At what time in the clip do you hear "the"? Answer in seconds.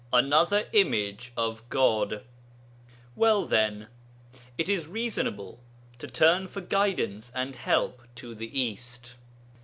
8.33-8.59